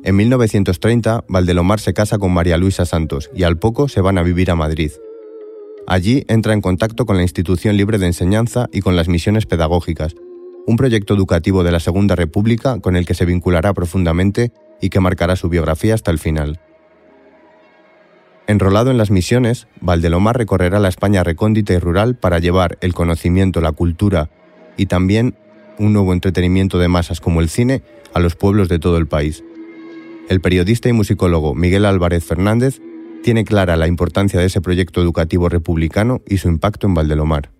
En 0.05 0.17
1930, 0.17 1.25
Valdelomar 1.29 1.79
se 1.79 1.95
casa 1.95 2.19
con 2.19 2.33
María 2.33 2.57
Luisa 2.57 2.85
Santos 2.85 3.31
y 3.37 3.45
al 3.45 3.59
poco 3.59 3.89
se 3.89 4.01
van 4.01 4.19
a 4.19 4.25
vivir 4.25 4.51
a 4.51 4.57
Madrid. 4.57 4.91
Allí 5.87 6.25
entra 6.27 6.55
en 6.55 6.61
contacto 6.61 7.07
con 7.07 7.17
la 7.17 7.23
Institución 7.23 7.77
Libre 7.77 7.99
de 7.99 8.07
Enseñanza 8.07 8.69
y 8.73 8.81
con 8.81 8.97
las 8.97 9.07
misiones 9.07 9.47
pedagógicas, 9.47 10.17
un 10.67 10.77
proyecto 10.77 11.15
educativo 11.15 11.63
de 11.63 11.71
la 11.71 11.79
Segunda 11.79 12.17
República 12.17 12.81
con 12.81 12.97
el 12.97 13.07
que 13.07 13.15
se 13.15 13.27
vinculará 13.27 13.75
profundamente 13.75 14.51
y 14.81 14.91
que 14.91 14.99
marcará 14.99 15.37
su 15.37 15.49
biografía 15.49 15.95
hasta 15.95 16.11
el 16.11 16.19
final. 16.19 16.61
Enrolado 18.49 18.91
en 18.91 18.99
las 18.99 19.13
misiones, 19.13 19.69
Valdelomar 19.81 20.37
recorrerá 20.37 20.81
la 20.81 20.89
España 20.89 21.23
recóndita 21.23 21.75
y 21.75 21.79
rural 21.79 22.17
para 22.17 22.41
llevar 22.41 22.77
el 22.81 22.93
conocimiento, 22.93 23.61
la 23.61 23.71
cultura 23.71 24.31
y 24.77 24.87
también 24.87 25.37
un 25.79 25.93
nuevo 25.93 26.13
entretenimiento 26.13 26.81
de 26.81 26.89
masas 26.89 27.21
como 27.21 27.41
el 27.41 27.49
cine 27.49 27.83
a 28.15 28.19
los 28.19 28.35
pueblos 28.35 28.69
de 28.69 28.81
todo 28.81 28.97
el 28.97 29.07
país. 29.07 29.45
El 30.33 30.41
periodista 30.41 30.89
y 30.89 30.95
musicólogo 30.95 31.55
Miguel 31.55 31.85
Álvarez 31.85 32.25
Fernández 32.25 32.81
tiene 33.23 33.45
clara 33.45 33.77
la 33.77 33.87
importancia 33.87 34.41
de 34.41 34.47
ese 34.47 34.63
proyecto 34.63 35.03
educativo 35.03 35.51
republicano 35.51 36.23
y 36.27 36.39
su 36.39 36.49
impacto 36.49 36.87
en 36.87 36.95
Valdelomar. 36.95 37.51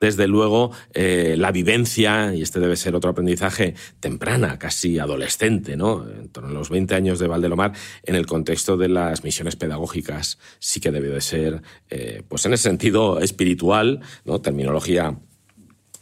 Desde 0.00 0.26
luego, 0.26 0.72
eh, 0.94 1.36
la 1.38 1.52
vivencia, 1.52 2.34
y 2.34 2.42
este 2.42 2.58
debe 2.58 2.74
ser 2.74 2.96
otro 2.96 3.10
aprendizaje 3.10 3.76
temprana, 4.00 4.58
casi 4.58 4.98
adolescente, 4.98 5.76
¿no? 5.76 6.10
En 6.10 6.28
torno 6.30 6.48
a 6.48 6.52
los 6.52 6.70
20 6.70 6.92
años 6.96 7.20
de 7.20 7.28
Valdelomar, 7.28 7.72
en 8.02 8.16
el 8.16 8.26
contexto 8.26 8.76
de 8.76 8.88
las 8.88 9.22
misiones 9.22 9.54
pedagógicas, 9.54 10.40
sí 10.58 10.80
que 10.80 10.90
debió 10.90 11.12
de 11.12 11.20
ser, 11.20 11.62
eh, 11.88 12.24
pues 12.26 12.44
en 12.46 12.54
ese 12.54 12.64
sentido 12.64 13.20
espiritual, 13.20 14.00
¿no? 14.24 14.40
Terminología 14.40 15.20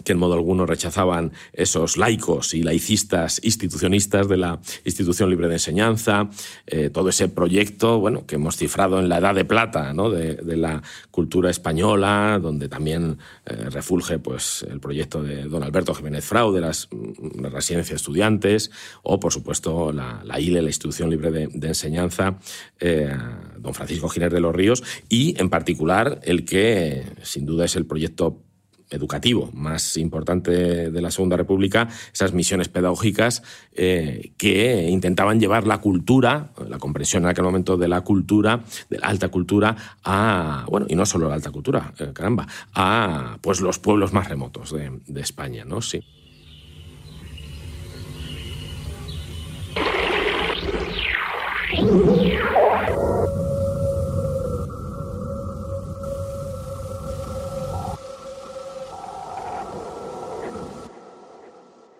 que 0.04 0.12
en 0.12 0.18
modo 0.18 0.34
alguno 0.34 0.66
rechazaban 0.66 1.32
esos 1.52 1.96
laicos 1.96 2.54
y 2.54 2.62
laicistas 2.62 3.40
institucionistas 3.42 4.28
de 4.28 4.36
la 4.36 4.60
Institución 4.84 5.30
Libre 5.30 5.48
de 5.48 5.54
Enseñanza, 5.54 6.28
eh, 6.66 6.90
todo 6.90 7.08
ese 7.08 7.28
proyecto 7.28 7.98
bueno, 7.98 8.26
que 8.26 8.36
hemos 8.36 8.56
cifrado 8.56 8.98
en 8.98 9.08
la 9.08 9.18
Edad 9.18 9.34
de 9.34 9.44
Plata 9.44 9.92
¿no? 9.92 10.10
de, 10.10 10.38
la 10.56 10.82
cultura 11.10 11.50
española, 11.50 12.38
donde 12.42 12.68
también 12.68 13.18
eh, 13.46 13.70
refulge 13.70 14.18
pues, 14.18 14.66
el 14.68 14.80
proyecto 14.80 15.22
de 15.22 15.44
don 15.44 15.62
Alberto 15.62 15.94
Jiménez 15.94 16.24
Frau 16.24 16.52
de 16.52 16.60
las 16.60 16.88
mm, 16.90 17.44
residencias 17.44 17.90
de 17.90 17.96
estudiantes, 17.96 18.70
o 19.02 19.20
por 19.20 19.32
supuesto 19.32 19.92
la, 19.92 20.22
la 20.24 20.40
ILE, 20.40 20.62
la 20.62 20.68
Institución 20.68 21.10
Libre 21.10 21.30
de, 21.30 21.48
de 21.48 21.68
Enseñanza, 21.68 22.38
eh, 22.80 23.12
don 23.58 23.74
Francisco 23.74 24.08
Giner 24.08 24.32
de 24.32 24.40
los 24.40 24.54
Ríos, 24.54 24.82
y 25.08 25.40
en 25.40 25.48
particular 25.48 26.20
el 26.24 26.44
que 26.44 27.04
sin 27.22 27.46
duda 27.46 27.64
es 27.64 27.76
el 27.76 27.86
proyecto 27.86 28.42
educativo 28.90 29.50
más 29.52 29.96
importante 29.96 30.90
de 30.90 31.02
la 31.02 31.10
Segunda 31.10 31.36
República, 31.36 31.88
esas 32.12 32.32
misiones 32.32 32.68
pedagógicas 32.68 33.42
eh, 33.74 34.32
que 34.36 34.88
intentaban 34.88 35.40
llevar 35.40 35.66
la 35.66 35.78
cultura, 35.78 36.50
la 36.68 36.78
comprensión 36.78 37.24
en 37.24 37.30
aquel 37.30 37.44
momento 37.44 37.76
de 37.76 37.88
la 37.88 38.02
cultura, 38.02 38.60
de 38.88 38.98
la 38.98 39.08
alta 39.08 39.28
cultura, 39.28 39.76
a, 40.04 40.64
bueno, 40.68 40.86
y 40.88 40.94
no 40.94 41.06
solo 41.06 41.28
la 41.28 41.34
alta 41.34 41.50
cultura, 41.50 41.92
eh, 41.98 42.10
caramba, 42.12 42.46
a 42.74 43.38
pues 43.40 43.60
los 43.60 43.78
pueblos 43.78 44.12
más 44.12 44.28
remotos 44.28 44.72
de, 44.72 45.00
de 45.06 45.20
España, 45.20 45.64
¿no? 45.64 45.82
Sí. 45.82 46.02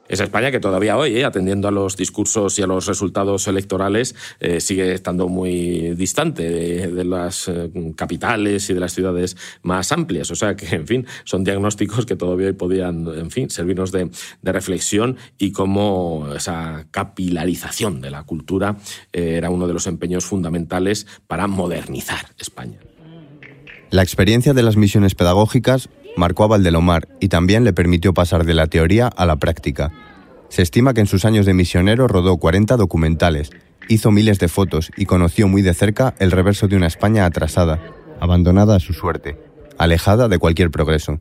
Esa 0.08 0.24
España 0.24 0.50
que 0.50 0.58
todavía 0.58 0.96
hoy, 0.96 1.16
eh, 1.16 1.24
atendiendo 1.24 1.68
a 1.68 1.70
los 1.70 1.96
discursos 1.96 2.58
y 2.58 2.62
a 2.62 2.66
los 2.66 2.86
resultados 2.86 3.46
electorales, 3.46 4.14
eh, 4.40 4.60
sigue 4.60 4.92
estando 4.92 5.28
muy 5.28 5.94
distante 5.94 6.48
de, 6.48 7.04
las 7.04 7.48
eh, 7.48 7.70
capitales 7.94 8.68
y 8.70 8.74
de 8.74 8.80
las 8.80 8.94
ciudades 8.94 9.36
más 9.62 9.92
amplias. 9.92 10.30
O 10.30 10.34
sea 10.34 10.56
que, 10.56 10.74
en 10.74 10.86
fin, 10.86 11.06
son 11.24 11.44
diagnósticos 11.44 12.06
que 12.06 12.16
todavía 12.16 12.52
podían, 12.54 13.06
en 13.06 13.30
fin, 13.30 13.50
servirnos 13.50 13.92
de, 13.92 14.10
de 14.40 14.52
reflexión 14.52 15.16
y 15.36 15.52
cómo 15.52 16.28
esa 16.34 16.86
capilarización 16.90 18.00
de 18.00 18.10
la 18.10 18.24
cultura 18.24 18.76
era 19.12 19.50
uno 19.50 19.66
de 19.66 19.74
los 19.74 19.86
empeños 19.86 20.24
fundamentales 20.24 21.06
para 21.26 21.46
modernizar 21.46 22.26
España. 22.38 22.78
La 23.90 24.02
experiencia 24.02 24.52
de 24.52 24.62
las 24.62 24.76
misiones 24.76 25.14
pedagógicas 25.14 25.88
marcó 26.18 26.44
a 26.44 26.48
Valdelomar 26.48 27.08
y 27.20 27.28
también 27.28 27.64
le 27.64 27.72
permitió 27.72 28.12
pasar 28.12 28.44
de 28.44 28.54
la 28.54 28.66
teoría 28.66 29.06
a 29.06 29.24
la 29.24 29.36
práctica. 29.36 29.92
Se 30.50 30.62
estima 30.62 30.92
que 30.92 31.00
en 31.00 31.06
sus 31.06 31.24
años 31.24 31.46
de 31.46 31.54
misionero 31.54 32.08
rodó 32.08 32.36
40 32.36 32.76
documentales, 32.76 33.50
hizo 33.88 34.10
miles 34.10 34.38
de 34.38 34.48
fotos 34.48 34.90
y 34.96 35.06
conoció 35.06 35.48
muy 35.48 35.62
de 35.62 35.74
cerca 35.74 36.14
el 36.18 36.30
reverso 36.30 36.68
de 36.68 36.76
una 36.76 36.86
España 36.86 37.24
atrasada, 37.24 37.80
abandonada 38.20 38.76
a 38.76 38.80
su 38.80 38.92
suerte, 38.92 39.38
alejada 39.78 40.28
de 40.28 40.38
cualquier 40.38 40.70
progreso. 40.70 41.20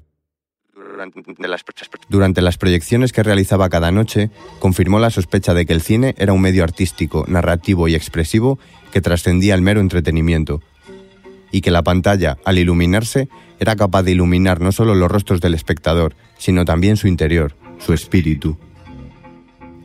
Durante 2.10 2.42
las 2.42 2.58
proyecciones 2.58 3.14
que 3.14 3.24
realizaba 3.24 3.70
cada 3.70 3.92
noche, 3.92 4.32
confirmó 4.60 5.00
la 5.00 5.12
sospecha 5.12 5.54
de 5.54 5.66
que 5.66 5.74
el 5.74 5.82
cine 5.82 6.16
era 6.18 6.34
un 6.34 6.42
medio 6.42 6.64
artístico, 6.64 7.24
narrativo 7.28 7.88
y 7.88 7.96
expresivo 7.96 8.58
que 8.92 9.02
trascendía 9.02 9.54
el 9.54 9.62
mero 9.62 9.80
entretenimiento, 9.80 10.62
y 11.58 11.62
que 11.62 11.72
la 11.72 11.82
pantalla, 11.82 12.38
al 12.46 12.60
iluminarse, 12.60 13.30
era 13.60 13.76
capaz 13.76 14.04
de 14.04 14.12
iluminar 14.12 14.62
no 14.62 14.72
solo 14.72 14.94
los 14.94 15.10
rostros 15.10 15.42
del 15.42 15.56
espectador, 15.56 16.16
sino 16.38 16.66
también 16.66 16.98
su 16.98 17.08
interior, 17.08 17.56
su 17.80 17.94
espíritu. 17.94 18.58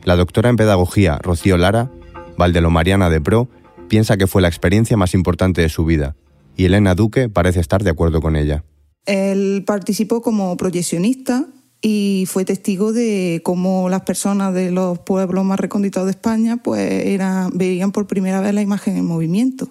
La 0.03 0.15
doctora 0.15 0.51
en 0.51 0.55
pedagogía 0.55 1.17
Rocío 1.17 1.57
Lara, 1.57 1.89
Valdelomariana 2.37 3.09
de 3.09 3.21
Pro, 3.21 3.49
piensa 3.87 4.17
que 4.17 4.27
fue 4.27 4.43
la 4.43 4.49
experiencia 4.49 4.97
más 4.97 5.15
importante 5.15 5.61
de 5.61 5.69
su 5.69 5.83
vida, 5.83 6.15
y 6.55 6.65
Elena 6.65 6.93
Duque 6.93 7.27
parece 7.27 7.59
estar 7.59 7.83
de 7.83 7.89
acuerdo 7.89 8.21
con 8.21 8.35
ella. 8.35 8.63
Él 9.07 9.63
participó 9.65 10.21
como 10.21 10.55
proyeccionista 10.55 11.47
y 11.81 12.25
fue 12.27 12.45
testigo 12.45 12.93
de 12.93 13.41
cómo 13.43 13.89
las 13.89 14.01
personas 14.01 14.53
de 14.53 14.69
los 14.69 14.99
pueblos 14.99 15.43
más 15.43 15.59
recónditos 15.59 16.05
de 16.05 16.11
España 16.11 16.57
pues 16.57 17.19
veían 17.55 17.91
por 17.91 18.05
primera 18.05 18.41
vez 18.41 18.53
la 18.53 18.61
imagen 18.61 18.95
en 18.95 19.05
movimiento 19.05 19.69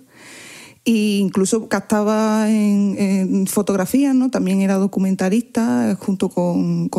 e 0.85 1.19
incluso 1.19 1.69
captaba 1.69 2.51
en, 2.51 3.47
fotografías, 3.47 4.15
¿no? 4.15 4.31
También 4.31 4.61
era 4.63 4.75
documentalista 4.75 5.97
junto 6.01 6.29
con, 6.29 6.91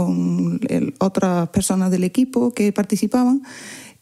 otras 1.00 1.50
personas 1.50 1.92
del 1.92 2.04
equipo 2.04 2.54
que 2.54 2.72
participaban. 2.72 3.44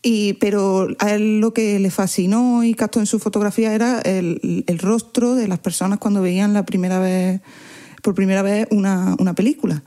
Y, 0.04 0.34
pero 0.34 0.88
a 1.00 1.14
él 1.14 1.40
lo 1.40 1.54
que 1.54 1.80
le 1.80 1.92
fascinó 1.92 2.64
y 2.64 2.74
captó 2.74 3.00
en 3.00 3.06
su 3.06 3.20
fotografía 3.20 3.74
era 3.74 4.02
el, 4.02 4.64
el 4.66 4.80
rostro 4.80 5.36
de 5.36 5.48
las 5.48 5.60
personas 5.60 6.00
cuando 6.00 6.22
veían 6.22 6.54
la 6.54 6.66
primera 6.66 7.00
vez, 7.00 7.42
por 8.02 8.16
primera 8.16 8.42
vez 8.42 8.68
una, 8.72 9.16
una 9.20 9.34
película. 9.34 9.84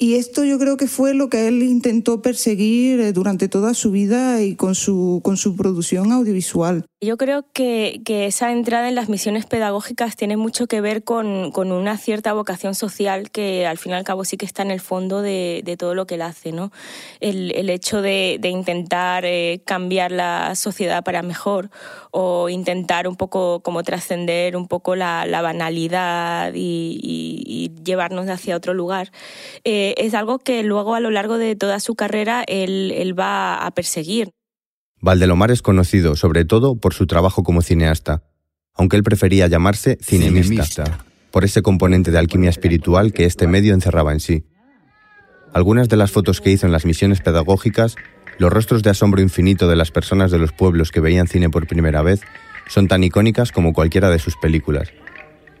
Y 0.00 0.14
esto 0.14 0.44
yo 0.44 0.60
creo 0.60 0.76
que 0.76 0.86
fue 0.86 1.12
lo 1.12 1.28
que 1.28 1.48
él 1.48 1.60
intentó 1.64 2.22
perseguir 2.22 3.00
eh, 3.00 3.12
durante 3.12 3.48
toda 3.48 3.74
su 3.74 3.90
vida 3.90 4.40
y 4.42 4.54
con 4.54 4.76
su, 4.76 5.20
con 5.24 5.36
su 5.36 5.56
producción 5.56 6.12
audiovisual. 6.12 6.84
Yo 7.00 7.16
creo 7.16 7.44
que, 7.52 8.00
que, 8.04 8.26
esa 8.26 8.50
entrada 8.50 8.88
en 8.88 8.96
las 8.96 9.08
misiones 9.08 9.46
pedagógicas 9.46 10.16
tiene 10.16 10.36
mucho 10.36 10.66
que 10.66 10.80
ver 10.80 11.04
con, 11.04 11.52
con, 11.52 11.70
una 11.70 11.96
cierta 11.96 12.32
vocación 12.32 12.74
social 12.74 13.30
que 13.30 13.66
al 13.66 13.78
fin 13.78 13.92
y 13.92 13.94
al 13.94 14.02
cabo 14.02 14.24
sí 14.24 14.36
que 14.36 14.46
está 14.46 14.62
en 14.62 14.72
el 14.72 14.80
fondo 14.80 15.22
de, 15.22 15.62
de 15.64 15.76
todo 15.76 15.94
lo 15.94 16.06
que 16.06 16.16
él 16.16 16.22
hace. 16.22 16.50
¿no? 16.50 16.72
El, 17.20 17.52
el 17.54 17.70
hecho 17.70 18.02
de, 18.02 18.38
de 18.40 18.48
intentar 18.48 19.24
eh, 19.24 19.62
cambiar 19.64 20.10
la 20.10 20.54
sociedad 20.56 21.04
para 21.04 21.22
mejor 21.22 21.70
o 22.10 22.48
intentar 22.48 23.06
un 23.06 23.16
poco 23.16 23.60
como 23.60 23.82
trascender 23.82 24.56
un 24.56 24.66
poco 24.66 24.96
la, 24.96 25.24
la 25.26 25.42
banalidad 25.42 26.52
y, 26.54 26.98
y, 27.02 27.68
llevarnos 27.84 28.28
hacia 28.28 28.56
otro 28.56 28.74
lugar. 28.74 29.12
Eh, 29.64 29.87
es 29.96 30.14
algo 30.14 30.38
que 30.38 30.62
luego 30.62 30.94
a 30.94 31.00
lo 31.00 31.10
largo 31.10 31.38
de 31.38 31.56
toda 31.56 31.80
su 31.80 31.94
carrera 31.94 32.44
él, 32.46 33.14
va 33.18 33.64
a 33.64 33.70
perseguir. 33.72 34.30
Valdelomar 35.00 35.50
es 35.50 35.62
conocido 35.62 36.16
sobre 36.16 36.44
todo 36.44 36.76
por 36.76 36.94
su 36.94 37.06
trabajo 37.06 37.42
como 37.42 37.62
cineasta, 37.62 38.24
aunque 38.74 38.96
él 38.96 39.02
prefería 39.02 39.46
llamarse 39.46 39.98
cinemista, 40.02 41.04
por 41.30 41.44
ese 41.44 41.62
componente 41.62 42.10
de 42.10 42.18
alquimia 42.18 42.50
espiritual 42.50 43.12
que 43.12 43.24
este 43.24 43.46
medio 43.46 43.74
encerraba 43.74 44.12
en 44.12 44.20
sí. 44.20 44.44
Algunas 45.52 45.88
de 45.88 45.96
las 45.96 46.10
fotos 46.10 46.40
que 46.40 46.50
hizo 46.50 46.66
en 46.66 46.72
las 46.72 46.84
misiones 46.84 47.20
pedagógicas, 47.20 47.96
los 48.38 48.52
rostros 48.52 48.82
de 48.82 48.90
asombro 48.90 49.20
infinito 49.22 49.68
de 49.68 49.76
las 49.76 49.90
personas 49.90 50.30
de 50.30 50.38
los 50.38 50.52
pueblos 50.52 50.90
que 50.90 51.00
veían 51.00 51.28
cine 51.28 51.48
por 51.48 51.66
primera 51.66 52.02
vez, 52.02 52.20
son 52.68 52.86
tan 52.86 53.02
icónicas 53.02 53.50
como 53.52 53.72
cualquiera 53.72 54.10
de 54.10 54.18
sus 54.18 54.36
películas 54.36 54.92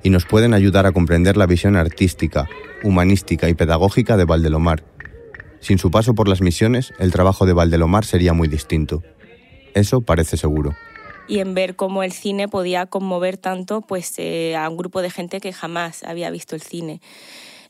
y 0.02 0.10
nos 0.10 0.24
pueden 0.26 0.54
ayudar 0.54 0.86
a 0.86 0.92
comprender 0.92 1.36
la 1.36 1.46
visión 1.46 1.76
artística, 1.76 2.48
humanística 2.82 3.48
y 3.48 3.54
pedagógica 3.54 4.16
de 4.16 4.24
Valdelomar. 4.24 4.84
Sin 5.60 5.78
su 5.78 5.90
paso 5.90 6.14
por 6.14 6.28
las 6.28 6.40
misiones, 6.40 6.92
el 6.98 7.12
trabajo 7.12 7.46
de 7.46 7.52
Valdelomar 7.52 8.04
sería 8.04 8.32
muy 8.32 8.48
distinto. 8.48 9.02
Eso 9.74 10.00
parece 10.00 10.36
seguro. 10.36 10.74
Y 11.26 11.40
en 11.40 11.54
ver 11.54 11.76
cómo 11.76 12.02
el 12.02 12.12
cine 12.12 12.48
podía 12.48 12.86
conmover 12.86 13.36
tanto 13.36 13.82
pues, 13.82 14.14
eh, 14.18 14.56
a 14.56 14.68
un 14.68 14.76
grupo 14.76 15.02
de 15.02 15.10
gente 15.10 15.40
que 15.40 15.52
jamás 15.52 16.02
había 16.04 16.30
visto 16.30 16.54
el 16.54 16.62
cine. 16.62 17.00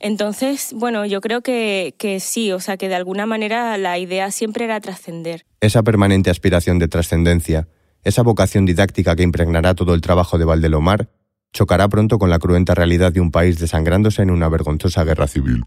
Entonces, 0.00 0.72
bueno, 0.76 1.06
yo 1.06 1.20
creo 1.20 1.40
que, 1.40 1.94
que 1.98 2.20
sí, 2.20 2.52
o 2.52 2.60
sea, 2.60 2.76
que 2.76 2.88
de 2.88 2.94
alguna 2.94 3.26
manera 3.26 3.76
la 3.78 3.98
idea 3.98 4.30
siempre 4.30 4.64
era 4.64 4.80
trascender. 4.80 5.44
Esa 5.60 5.82
permanente 5.82 6.30
aspiración 6.30 6.78
de 6.78 6.86
trascendencia, 6.86 7.66
esa 8.04 8.22
vocación 8.22 8.64
didáctica 8.64 9.16
que 9.16 9.24
impregnará 9.24 9.74
todo 9.74 9.94
el 9.94 10.00
trabajo 10.00 10.38
de 10.38 10.44
Valdelomar, 10.44 11.08
chocará 11.52 11.88
pronto 11.88 12.18
con 12.18 12.30
la 12.30 12.38
cruenta 12.38 12.74
realidad 12.74 13.12
de 13.12 13.20
un 13.20 13.30
país 13.30 13.58
desangrándose 13.58 14.22
en 14.22 14.30
una 14.30 14.48
vergonzosa 14.48 15.04
guerra 15.04 15.26
civil. 15.26 15.64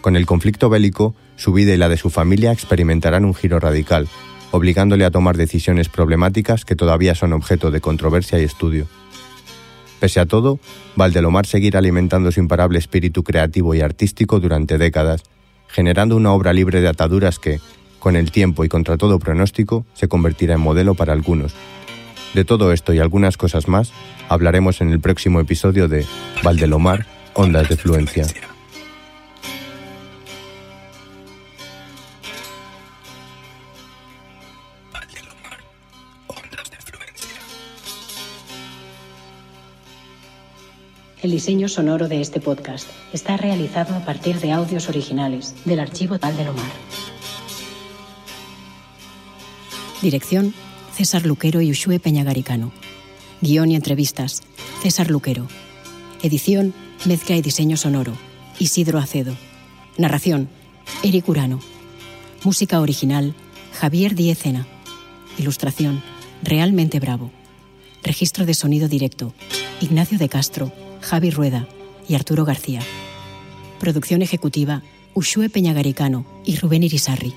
Con 0.00 0.16
el 0.16 0.26
conflicto 0.26 0.68
bélico, 0.68 1.14
su 1.36 1.52
vida 1.52 1.72
y 1.72 1.76
la 1.76 1.88
de 1.88 1.96
su 1.96 2.10
familia 2.10 2.52
experimentarán 2.52 3.24
un 3.24 3.34
giro 3.34 3.58
radical, 3.58 4.06
obligándole 4.50 5.04
a 5.04 5.10
tomar 5.10 5.36
decisiones 5.36 5.88
problemáticas 5.88 6.64
que 6.64 6.76
todavía 6.76 7.14
son 7.14 7.32
objeto 7.32 7.70
de 7.70 7.80
controversia 7.80 8.38
y 8.38 8.44
estudio. 8.44 8.86
Pese 10.00 10.20
a 10.20 10.26
todo, 10.26 10.60
Valdelomar 10.96 11.46
seguirá 11.46 11.78
alimentando 11.78 12.30
su 12.30 12.40
imparable 12.40 12.78
espíritu 12.78 13.22
creativo 13.24 13.74
y 13.74 13.80
artístico 13.80 14.40
durante 14.40 14.76
décadas, 14.76 15.22
generando 15.68 16.16
una 16.16 16.32
obra 16.32 16.52
libre 16.52 16.82
de 16.82 16.88
ataduras 16.88 17.38
que, 17.38 17.58
con 17.98 18.14
el 18.14 18.30
tiempo 18.30 18.64
y 18.66 18.68
contra 18.68 18.98
todo 18.98 19.18
pronóstico, 19.18 19.86
se 19.94 20.08
convertirá 20.08 20.56
en 20.56 20.60
modelo 20.60 20.94
para 20.94 21.14
algunos, 21.14 21.54
de 22.34 22.44
todo 22.44 22.72
esto 22.72 22.92
y 22.92 22.98
algunas 22.98 23.36
cosas 23.36 23.68
más 23.68 23.92
hablaremos 24.28 24.80
en 24.80 24.90
el 24.90 25.00
próximo 25.00 25.40
episodio 25.40 25.88
de 25.88 26.04
Valdelomar, 26.42 27.06
Ondas 27.34 27.68
de 27.68 27.76
Fluencia. 27.76 28.26
El 41.22 41.30
diseño 41.30 41.70
sonoro 41.70 42.06
de 42.06 42.20
este 42.20 42.38
podcast 42.38 42.86
está 43.14 43.38
realizado 43.38 43.94
a 43.94 44.04
partir 44.04 44.40
de 44.40 44.52
audios 44.52 44.90
originales 44.90 45.54
del 45.64 45.80
archivo 45.80 46.18
Valdelomar. 46.18 46.70
Dirección 50.02 50.52
César 50.96 51.26
Luquero 51.26 51.60
y 51.60 51.72
Ushue 51.72 51.98
Peñagaricano. 51.98 52.72
Guión 53.40 53.72
y 53.72 53.74
entrevistas, 53.74 54.42
César 54.80 55.10
Luquero. 55.10 55.48
Edición, 56.22 56.72
mezcla 57.04 57.36
y 57.36 57.42
diseño 57.42 57.76
sonoro, 57.76 58.16
Isidro 58.60 59.00
Acedo. 59.00 59.36
Narración, 59.98 60.48
Eric 61.02 61.28
Urano. 61.28 61.58
Música 62.44 62.80
original, 62.80 63.34
Javier 63.72 64.14
Diezena. 64.14 64.68
Ilustración, 65.36 66.00
Realmente 66.44 67.00
Bravo. 67.00 67.32
Registro 68.04 68.46
de 68.46 68.54
sonido 68.54 68.86
directo, 68.86 69.34
Ignacio 69.80 70.16
de 70.16 70.28
Castro, 70.28 70.72
Javi 71.00 71.30
Rueda 71.30 71.66
y 72.08 72.14
Arturo 72.14 72.44
García. 72.44 72.82
Producción 73.80 74.22
ejecutiva, 74.22 74.82
Ushue 75.12 75.48
Peñagaricano 75.48 76.24
y 76.44 76.56
Rubén 76.56 76.84
Irisarri. 76.84 77.34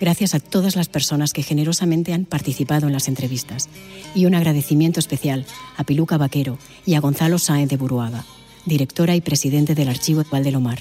Gracias 0.00 0.34
a 0.34 0.40
todas 0.40 0.76
las 0.76 0.88
personas 0.88 1.32
que 1.32 1.42
generosamente 1.42 2.12
han 2.12 2.24
participado 2.24 2.86
en 2.86 2.92
las 2.92 3.08
entrevistas. 3.08 3.68
Y 4.14 4.26
un 4.26 4.34
agradecimiento 4.34 5.00
especial 5.00 5.44
a 5.76 5.84
Piluca 5.84 6.16
Vaquero 6.16 6.58
y 6.86 6.94
a 6.94 7.00
Gonzalo 7.00 7.38
Sáenz 7.38 7.70
de 7.70 7.76
Buruaga, 7.76 8.24
directora 8.64 9.16
y 9.16 9.20
presidente 9.20 9.74
del 9.74 9.88
Archivo 9.88 10.22
Valdelomar. 10.30 10.78